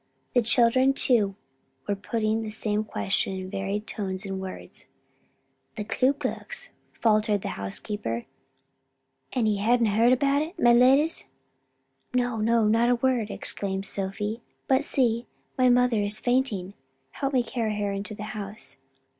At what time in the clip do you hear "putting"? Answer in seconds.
1.95-2.41